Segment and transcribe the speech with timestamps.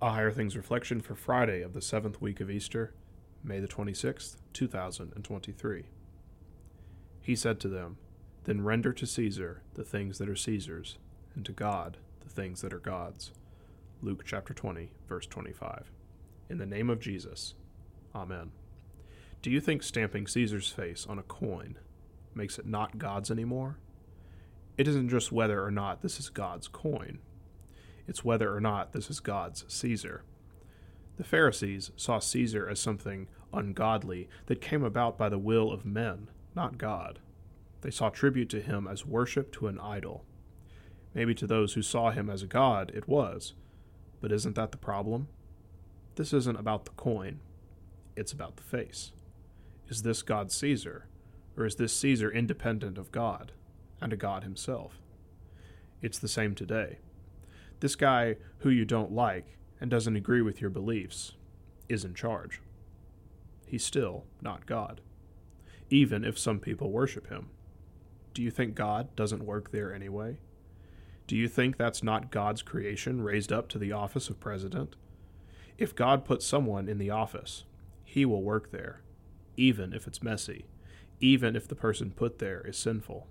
[0.00, 2.94] A Higher Things reflection for Friday of the seventh week of Easter,
[3.42, 5.86] May the 26th, 2023.
[7.20, 7.96] He said to them,
[8.44, 10.98] Then render to Caesar the things that are Caesar's,
[11.34, 13.32] and to God the things that are God's.
[14.00, 15.90] Luke chapter 20, verse 25.
[16.48, 17.54] In the name of Jesus,
[18.14, 18.52] Amen.
[19.42, 21.76] Do you think stamping Caesar's face on a coin
[22.36, 23.78] makes it not God's anymore?
[24.76, 27.18] It isn't just whether or not this is God's coin
[28.08, 30.24] it's whether or not this is God's Caesar.
[31.18, 36.30] The Pharisees saw Caesar as something ungodly that came about by the will of men,
[36.56, 37.18] not God.
[37.82, 40.24] They saw tribute to him as worship to an idol.
[41.14, 43.52] Maybe to those who saw him as a god it was,
[44.20, 45.28] but isn't that the problem?
[46.14, 47.40] This isn't about the coin,
[48.16, 49.12] it's about the face.
[49.88, 51.08] Is this God Caesar,
[51.56, 53.52] or is this Caesar independent of God
[54.00, 54.98] and a God himself?
[56.00, 56.98] It's the same today
[57.80, 61.34] this guy who you don't like and doesn't agree with your beliefs
[61.88, 62.60] is in charge.
[63.66, 65.00] He's still not God,
[65.90, 67.50] even if some people worship him.
[68.34, 70.38] Do you think God doesn't work there anyway?
[71.26, 74.96] Do you think that's not God's creation raised up to the office of president?
[75.76, 77.64] If God puts someone in the office,
[78.02, 79.02] he will work there,
[79.56, 80.64] even if it's messy,
[81.20, 83.26] even if the person put there is sinful,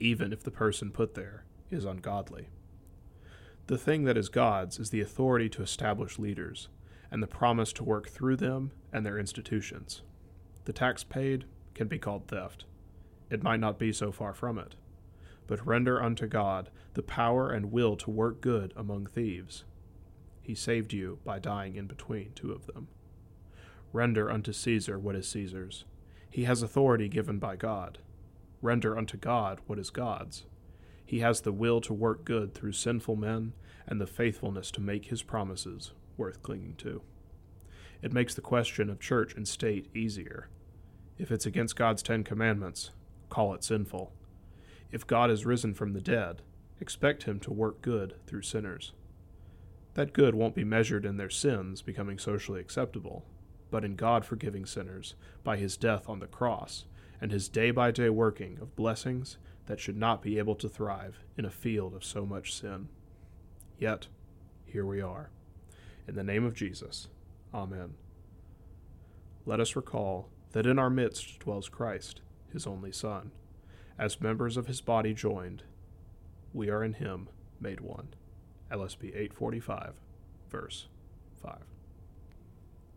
[0.00, 2.48] even if the person put there is ungodly.
[3.68, 6.68] The thing that is God's is the authority to establish leaders,
[7.10, 10.02] and the promise to work through them and their institutions.
[10.66, 12.64] The tax paid can be called theft.
[13.28, 14.76] It might not be so far from it.
[15.48, 19.64] But render unto God the power and will to work good among thieves.
[20.42, 22.86] He saved you by dying in between two of them.
[23.92, 25.84] Render unto Caesar what is Caesar's.
[26.30, 27.98] He has authority given by God.
[28.62, 30.44] Render unto God what is God's.
[31.06, 33.52] He has the will to work good through sinful men
[33.86, 37.02] and the faithfulness to make his promises worth clinging to.
[38.02, 40.48] It makes the question of church and state easier.
[41.16, 42.90] If it's against God's Ten Commandments,
[43.30, 44.12] call it sinful.
[44.90, 46.42] If God is risen from the dead,
[46.80, 48.92] expect him to work good through sinners.
[49.94, 53.24] That good won't be measured in their sins becoming socially acceptable,
[53.70, 56.84] but in God forgiving sinners by his death on the cross
[57.20, 61.18] and his day by day working of blessings that should not be able to thrive
[61.36, 62.88] in a field of so much sin.
[63.78, 64.06] Yet,
[64.64, 65.30] here we are.
[66.08, 67.08] In the name of Jesus,
[67.52, 67.94] Amen.
[69.44, 72.20] Let us recall that in our midst dwells Christ,
[72.52, 73.30] his only Son.
[73.98, 75.62] As members of his body joined,
[76.52, 77.28] we are in him
[77.60, 78.08] made one.
[78.70, 79.94] LSB 845,
[80.50, 80.88] verse
[81.42, 81.58] 5.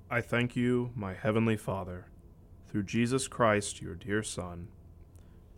[0.09, 2.07] I thank you, my heavenly Father,
[2.67, 4.69] through Jesus Christ, your dear Son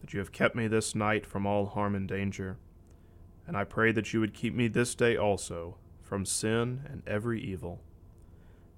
[0.02, 2.58] that you have kept me this night from all harm and danger.
[3.48, 7.42] And I pray that you would keep me this day also from sin and every
[7.42, 7.82] evil,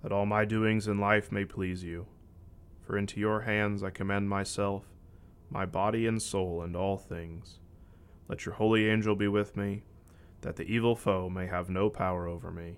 [0.03, 2.06] that all my doings in life may please you.
[2.81, 4.83] For into your hands I commend myself,
[5.50, 7.59] my body and soul, and all things.
[8.28, 9.83] Let your holy angel be with me,
[10.41, 12.78] that the evil foe may have no power over me.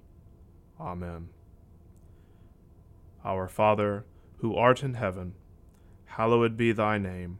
[0.79, 1.29] Amen.
[3.23, 4.05] Our Father,
[4.37, 5.33] who art in heaven,
[6.05, 7.39] hallowed be thy name.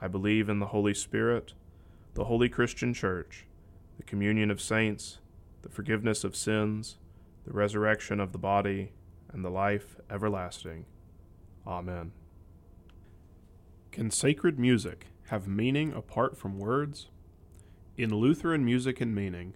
[0.00, 1.54] I believe in the Holy Spirit,
[2.14, 3.46] the holy Christian Church,
[3.96, 5.18] the communion of saints,
[5.62, 6.98] the forgiveness of sins,
[7.46, 8.92] the resurrection of the body,
[9.32, 10.84] and the life everlasting.
[11.66, 12.12] Amen.
[13.90, 17.08] Can sacred music have meaning apart from words?
[17.96, 19.54] In Lutheran Music and Meaning,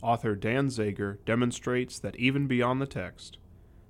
[0.00, 3.38] author Dan Zager demonstrates that even beyond the text,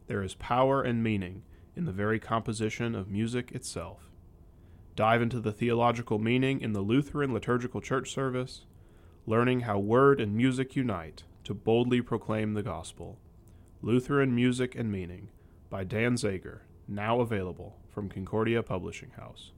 [0.06, 1.43] there is power and meaning
[1.76, 4.09] in the very composition of music itself
[4.96, 8.66] dive into the theological meaning in the Lutheran liturgical church service,
[9.26, 13.19] learning how word and music unite to boldly proclaim the gospel.
[13.82, 15.31] Lutheran Music and Meaning
[15.70, 19.52] by Dan Zager, now available from Concordia Publishing House.